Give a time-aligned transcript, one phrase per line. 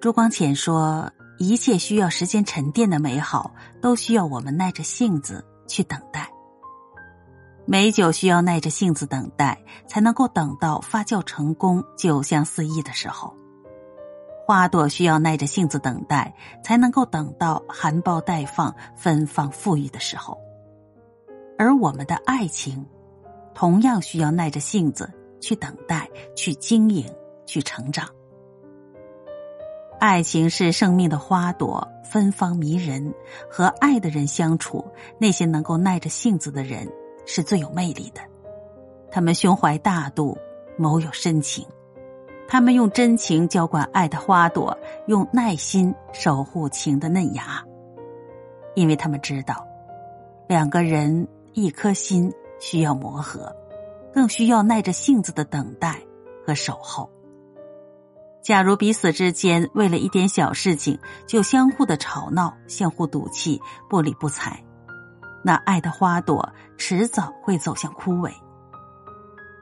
[0.00, 6.30] 朱光潜说：“一切需要时间沉淀的美好，都需要我们耐着性子去等待。
[7.66, 13.34] 美酒需要耐着性子等待，才能够等到发酵成功、酒香四溢的时候；
[14.46, 16.32] 花朵需要耐着性子等待，
[16.62, 20.38] 才能够等到含苞待放、芬芳馥郁的时候。
[21.58, 22.86] 而我们的爱情，
[23.52, 27.12] 同样需要耐着性子去等待、去经营、
[27.46, 28.08] 去成长。”
[29.98, 33.12] 爱情是生命的花朵，芬芳迷人。
[33.50, 34.84] 和爱的人相处，
[35.18, 36.88] 那些能够耐着性子的人
[37.26, 38.20] 是最有魅力的。
[39.10, 40.38] 他们胸怀大度，
[40.76, 41.66] 谋有深情。
[42.46, 47.64] 他们用真情浇灌爱的花朵，用耐心守护情的嫩芽。
[48.74, 49.66] 因为他们知道，
[50.46, 53.54] 两个人一颗心需要磨合，
[54.14, 56.00] 更需要耐着性子的等待
[56.46, 57.10] 和守候。
[58.42, 64.64] 假如彼此之间为了一点小事情就相互的吵闹、相互赌气、不理不睬，
[65.44, 68.32] 那爱的花朵迟早会走向枯萎。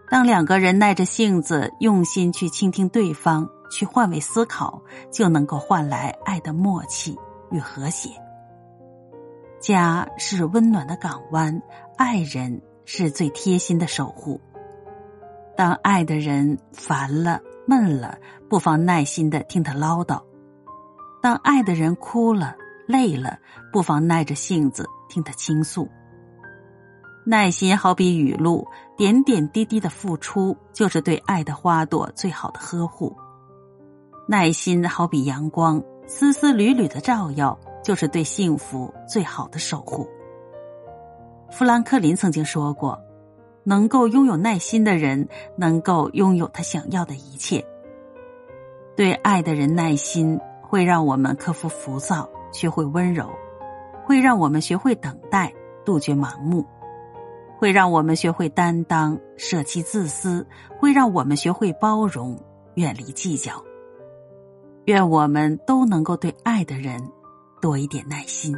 [0.09, 7.19] 当两个人耐着性子、用心去倾听对方、去换位思考，就能够换来爱的默契
[7.51, 8.11] 与和谐。
[9.59, 11.61] 家是温暖的港湾，
[11.97, 14.41] 爱人是最贴心的守护。
[15.57, 17.41] 当爱的人烦了。
[17.67, 20.23] 闷了，不妨耐心的听他唠叨；
[21.21, 23.39] 当爱的人哭了、累了，
[23.73, 25.89] 不妨耐着性子听他倾诉。
[27.25, 33.17] 耐心好比雨露，点点滴滴的付出，就是对爱的花朵最好的呵护；
[34.29, 40.09] 耐心好比阳光，丝丝缕缕的照耀，就是对幸福最好的守护。
[41.51, 43.01] 富兰克林曾经说过。
[43.69, 47.67] 能够拥有耐心的人，能够拥有他想要的一切。
[48.95, 53.27] 对爱的人耐心，会让我们克服浮躁，学会温柔；
[54.05, 55.53] 会让我们学会等待，
[55.85, 56.63] 杜绝盲目；
[57.59, 60.47] 会让我们学会担当，舍弃自私；
[60.79, 62.41] 会让我们学会包容，
[62.75, 63.53] 远离计较。
[64.85, 67.03] 愿我们都能够对爱的人
[67.61, 68.55] 多一点耐心。